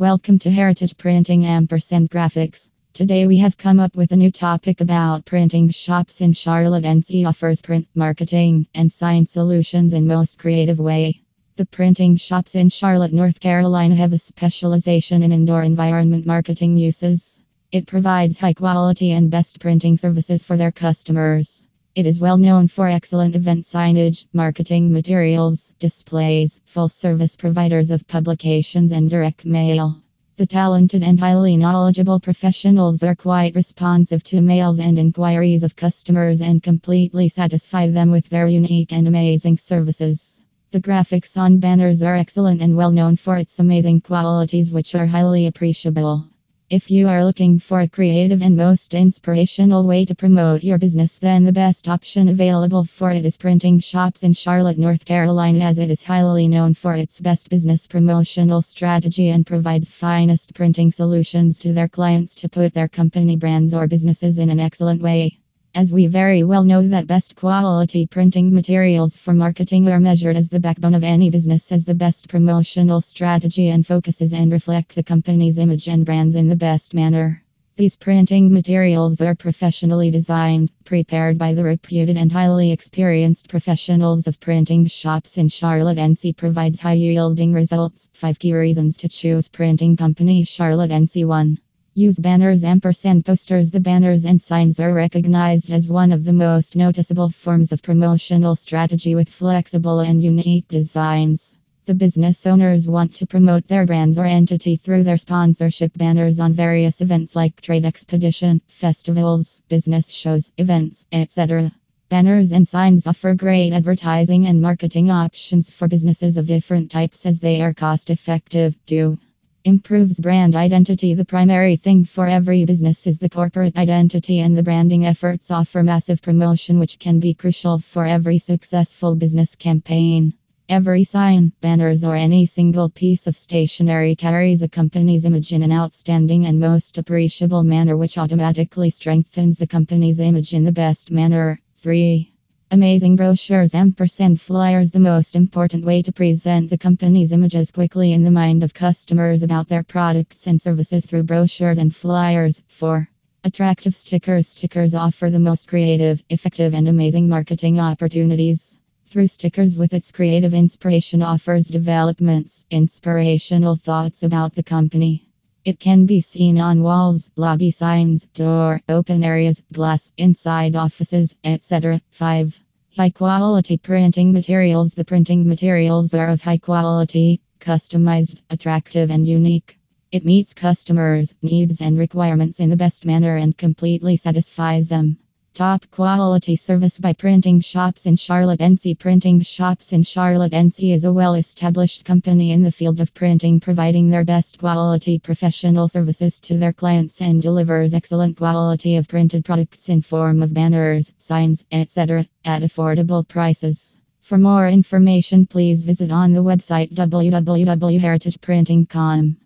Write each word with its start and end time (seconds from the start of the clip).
Welcome 0.00 0.38
to 0.40 0.50
Heritage 0.52 0.96
Printing 0.96 1.44
Ampersand 1.44 2.08
Graphics. 2.08 2.68
Today 2.92 3.26
we 3.26 3.38
have 3.38 3.58
come 3.58 3.80
up 3.80 3.96
with 3.96 4.12
a 4.12 4.16
new 4.16 4.30
topic 4.30 4.80
about 4.80 5.24
printing 5.24 5.70
shops 5.70 6.20
in 6.20 6.34
Charlotte 6.34 6.84
NC 6.84 7.26
offers 7.26 7.62
print 7.62 7.88
marketing 7.96 8.68
and 8.76 8.92
sign 8.92 9.26
solutions 9.26 9.94
in 9.94 10.06
most 10.06 10.38
creative 10.38 10.78
way. 10.78 11.22
The 11.56 11.66
printing 11.66 12.14
shops 12.14 12.54
in 12.54 12.68
Charlotte, 12.68 13.12
North 13.12 13.40
Carolina 13.40 13.96
have 13.96 14.12
a 14.12 14.18
specialization 14.18 15.24
in 15.24 15.32
indoor 15.32 15.64
environment 15.64 16.26
marketing 16.26 16.76
uses. 16.76 17.42
It 17.72 17.88
provides 17.88 18.38
high 18.38 18.54
quality 18.54 19.10
and 19.10 19.32
best 19.32 19.58
printing 19.58 19.96
services 19.96 20.44
for 20.44 20.56
their 20.56 20.70
customers. 20.70 21.64
It 21.98 22.06
is 22.06 22.20
well 22.20 22.38
known 22.38 22.68
for 22.68 22.86
excellent 22.86 23.34
event 23.34 23.64
signage, 23.64 24.26
marketing 24.32 24.92
materials, 24.92 25.74
displays, 25.80 26.60
full 26.64 26.88
service 26.88 27.34
providers 27.34 27.90
of 27.90 28.06
publications, 28.06 28.92
and 28.92 29.10
direct 29.10 29.44
mail. 29.44 30.00
The 30.36 30.46
talented 30.46 31.02
and 31.02 31.18
highly 31.18 31.56
knowledgeable 31.56 32.20
professionals 32.20 33.02
are 33.02 33.16
quite 33.16 33.56
responsive 33.56 34.22
to 34.30 34.40
mails 34.40 34.78
and 34.78 34.96
inquiries 34.96 35.64
of 35.64 35.74
customers 35.74 36.40
and 36.40 36.62
completely 36.62 37.28
satisfy 37.28 37.88
them 37.88 38.12
with 38.12 38.28
their 38.28 38.46
unique 38.46 38.92
and 38.92 39.08
amazing 39.08 39.56
services. 39.56 40.40
The 40.70 40.80
graphics 40.80 41.36
on 41.36 41.58
banners 41.58 42.04
are 42.04 42.14
excellent 42.14 42.62
and 42.62 42.76
well 42.76 42.92
known 42.92 43.16
for 43.16 43.36
its 43.38 43.58
amazing 43.58 44.02
qualities, 44.02 44.70
which 44.70 44.94
are 44.94 45.06
highly 45.06 45.48
appreciable. 45.48 46.28
If 46.70 46.90
you 46.90 47.08
are 47.08 47.24
looking 47.24 47.58
for 47.58 47.80
a 47.80 47.88
creative 47.88 48.42
and 48.42 48.54
most 48.54 48.92
inspirational 48.92 49.86
way 49.86 50.04
to 50.04 50.14
promote 50.14 50.62
your 50.62 50.76
business, 50.76 51.16
then 51.16 51.44
the 51.44 51.52
best 51.52 51.88
option 51.88 52.28
available 52.28 52.84
for 52.84 53.10
it 53.10 53.24
is 53.24 53.38
Printing 53.38 53.80
Shops 53.80 54.22
in 54.22 54.34
Charlotte, 54.34 54.76
North 54.76 55.06
Carolina, 55.06 55.60
as 55.60 55.78
it 55.78 55.90
is 55.90 56.02
highly 56.02 56.46
known 56.46 56.74
for 56.74 56.94
its 56.94 57.22
best 57.22 57.48
business 57.48 57.86
promotional 57.86 58.60
strategy 58.60 59.30
and 59.30 59.46
provides 59.46 59.88
finest 59.88 60.52
printing 60.52 60.92
solutions 60.92 61.58
to 61.60 61.72
their 61.72 61.88
clients 61.88 62.34
to 62.34 62.50
put 62.50 62.74
their 62.74 62.88
company 62.88 63.36
brands 63.36 63.72
or 63.72 63.86
businesses 63.86 64.38
in 64.38 64.50
an 64.50 64.60
excellent 64.60 65.00
way. 65.00 65.38
As 65.78 65.92
we 65.92 66.08
very 66.08 66.42
well 66.42 66.64
know 66.64 66.82
that 66.88 67.06
best 67.06 67.36
quality 67.36 68.04
printing 68.04 68.52
materials 68.52 69.16
for 69.16 69.32
marketing 69.32 69.86
are 69.86 70.00
measured 70.00 70.36
as 70.36 70.48
the 70.48 70.58
backbone 70.58 70.92
of 70.92 71.04
any 71.04 71.30
business 71.30 71.70
as 71.70 71.84
the 71.84 71.94
best 71.94 72.28
promotional 72.28 73.00
strategy 73.00 73.68
and 73.68 73.86
focuses 73.86 74.32
and 74.32 74.50
reflect 74.50 74.96
the 74.96 75.04
company's 75.04 75.56
image 75.56 75.86
and 75.86 76.04
brands 76.04 76.34
in 76.34 76.48
the 76.48 76.56
best 76.56 76.94
manner. 76.94 77.44
These 77.76 77.94
printing 77.94 78.52
materials 78.52 79.20
are 79.20 79.36
professionally 79.36 80.10
designed, 80.10 80.72
prepared 80.84 81.38
by 81.38 81.54
the 81.54 81.62
reputed 81.62 82.16
and 82.16 82.32
highly 82.32 82.72
experienced 82.72 83.48
professionals 83.48 84.26
of 84.26 84.40
printing 84.40 84.84
shops 84.86 85.38
in 85.38 85.48
Charlotte 85.48 85.98
NC 85.98 86.36
provides 86.36 86.80
high 86.80 86.94
yielding 86.94 87.52
results. 87.52 88.08
5 88.14 88.36
key 88.40 88.52
reasons 88.52 88.96
to 88.96 89.08
choose 89.08 89.46
printing 89.46 89.96
company 89.96 90.42
Charlotte 90.42 90.90
NC 90.90 91.24
1 91.24 91.56
Use 91.98 92.16
banners 92.16 92.62
ampersand 92.62 93.26
posters. 93.26 93.72
The 93.72 93.80
banners 93.80 94.24
and 94.24 94.40
signs 94.40 94.78
are 94.78 94.94
recognized 94.94 95.68
as 95.72 95.88
one 95.88 96.12
of 96.12 96.22
the 96.22 96.32
most 96.32 96.76
noticeable 96.76 97.28
forms 97.28 97.72
of 97.72 97.82
promotional 97.82 98.54
strategy 98.54 99.16
with 99.16 99.28
flexible 99.28 99.98
and 99.98 100.22
unique 100.22 100.68
designs. 100.68 101.56
The 101.86 101.96
business 101.96 102.46
owners 102.46 102.86
want 102.86 103.16
to 103.16 103.26
promote 103.26 103.66
their 103.66 103.84
brands 103.84 104.16
or 104.16 104.26
entity 104.26 104.76
through 104.76 105.02
their 105.02 105.18
sponsorship 105.18 105.92
banners 105.98 106.38
on 106.38 106.52
various 106.52 107.00
events 107.00 107.34
like 107.34 107.60
trade 107.60 107.84
expedition, 107.84 108.60
festivals, 108.68 109.60
business 109.68 110.08
shows, 110.08 110.52
events, 110.56 111.04
etc. 111.10 111.72
Banners 112.10 112.52
and 112.52 112.68
signs 112.68 113.08
offer 113.08 113.34
great 113.34 113.72
advertising 113.72 114.46
and 114.46 114.62
marketing 114.62 115.10
options 115.10 115.68
for 115.68 115.88
businesses 115.88 116.36
of 116.36 116.46
different 116.46 116.92
types 116.92 117.26
as 117.26 117.40
they 117.40 117.60
are 117.60 117.74
cost 117.74 118.08
effective. 118.08 118.76
Do 118.86 119.18
Improves 119.64 120.20
brand 120.20 120.54
identity. 120.54 121.14
The 121.14 121.24
primary 121.24 121.74
thing 121.74 122.04
for 122.04 122.28
every 122.28 122.64
business 122.64 123.06
is 123.08 123.18
the 123.18 123.28
corporate 123.28 123.76
identity, 123.76 124.38
and 124.38 124.56
the 124.56 124.62
branding 124.62 125.04
efforts 125.04 125.50
offer 125.50 125.82
massive 125.82 126.22
promotion, 126.22 126.78
which 126.78 126.98
can 126.98 127.18
be 127.18 127.34
crucial 127.34 127.80
for 127.80 128.06
every 128.06 128.38
successful 128.38 129.16
business 129.16 129.56
campaign. 129.56 130.32
Every 130.68 131.02
sign, 131.02 131.52
banners, 131.60 132.04
or 132.04 132.14
any 132.14 132.46
single 132.46 132.88
piece 132.88 133.26
of 133.26 133.36
stationery 133.36 134.14
carries 134.14 134.62
a 134.62 134.68
company's 134.68 135.24
image 135.24 135.52
in 135.52 135.62
an 135.62 135.72
outstanding 135.72 136.46
and 136.46 136.60
most 136.60 136.96
appreciable 136.96 137.64
manner, 137.64 137.96
which 137.96 138.16
automatically 138.16 138.90
strengthens 138.90 139.58
the 139.58 139.66
company's 139.66 140.20
image 140.20 140.54
in 140.54 140.62
the 140.62 140.72
best 140.72 141.10
manner. 141.10 141.60
3. 141.78 142.32
Amazing 142.70 143.16
brochures 143.16 143.74
ampersand 143.74 144.38
flyers 144.42 144.90
the 144.90 145.00
most 145.00 145.34
important 145.34 145.86
way 145.86 146.02
to 146.02 146.12
present 146.12 146.68
the 146.68 146.76
company's 146.76 147.32
images 147.32 147.70
quickly 147.70 148.12
in 148.12 148.22
the 148.22 148.30
mind 148.30 148.62
of 148.62 148.74
customers 148.74 149.42
about 149.42 149.68
their 149.68 149.82
products 149.82 150.46
and 150.46 150.60
services 150.60 151.06
through 151.06 151.22
brochures 151.22 151.78
and 151.78 151.96
flyers. 151.96 152.62
4. 152.68 153.08
Attractive 153.44 153.96
stickers 153.96 154.48
stickers 154.48 154.94
offer 154.94 155.30
the 155.30 155.38
most 155.38 155.66
creative, 155.66 156.22
effective 156.28 156.74
and 156.74 156.88
amazing 156.88 157.26
marketing 157.26 157.80
opportunities. 157.80 158.76
Through 159.06 159.28
stickers 159.28 159.78
with 159.78 159.94
its 159.94 160.12
creative 160.12 160.52
inspiration 160.52 161.22
offers 161.22 161.68
developments, 161.68 162.66
inspirational 162.70 163.76
thoughts 163.76 164.22
about 164.22 164.54
the 164.54 164.62
company. 164.62 165.27
It 165.68 165.78
can 165.78 166.06
be 166.06 166.22
seen 166.22 166.58
on 166.58 166.82
walls, 166.82 167.30
lobby 167.36 167.70
signs, 167.70 168.24
door, 168.32 168.80
open 168.88 169.22
areas, 169.22 169.62
glass, 169.70 170.10
inside 170.16 170.74
offices, 170.74 171.36
etc. 171.44 172.00
5. 172.08 172.64
High 172.96 173.10
quality 173.10 173.76
printing 173.76 174.32
materials. 174.32 174.94
The 174.94 175.04
printing 175.04 175.46
materials 175.46 176.14
are 176.14 176.28
of 176.28 176.40
high 176.40 176.56
quality, 176.56 177.42
customized, 177.60 178.40
attractive, 178.48 179.10
and 179.10 179.26
unique. 179.26 179.78
It 180.10 180.24
meets 180.24 180.54
customers' 180.54 181.34
needs 181.42 181.82
and 181.82 181.98
requirements 181.98 182.60
in 182.60 182.70
the 182.70 182.82
best 182.84 183.04
manner 183.04 183.36
and 183.36 183.54
completely 183.54 184.16
satisfies 184.16 184.88
them. 184.88 185.18
Top 185.58 185.90
quality 185.90 186.54
service 186.54 186.98
by 186.98 187.12
Printing 187.12 187.58
Shops 187.58 188.06
in 188.06 188.14
Charlotte 188.14 188.60
NC. 188.60 188.96
Printing 188.96 189.40
Shops 189.40 189.92
in 189.92 190.04
Charlotte 190.04 190.52
NC 190.52 190.94
is 190.94 191.04
a 191.04 191.12
well 191.12 191.34
established 191.34 192.04
company 192.04 192.52
in 192.52 192.62
the 192.62 192.70
field 192.70 193.00
of 193.00 193.12
printing, 193.12 193.58
providing 193.58 194.08
their 194.08 194.24
best 194.24 194.60
quality 194.60 195.18
professional 195.18 195.88
services 195.88 196.38
to 196.38 196.58
their 196.58 196.72
clients 196.72 197.20
and 197.20 197.42
delivers 197.42 197.92
excellent 197.92 198.36
quality 198.36 198.94
of 198.94 199.08
printed 199.08 199.44
products 199.44 199.88
in 199.88 200.00
form 200.00 200.44
of 200.44 200.54
banners, 200.54 201.12
signs, 201.18 201.64
etc. 201.72 202.24
at 202.44 202.62
affordable 202.62 203.26
prices. 203.26 203.98
For 204.20 204.38
more 204.38 204.68
information, 204.68 205.44
please 205.44 205.82
visit 205.82 206.12
on 206.12 206.34
the 206.34 206.44
website 206.44 206.92
www.heritageprinting.com. 206.92 209.36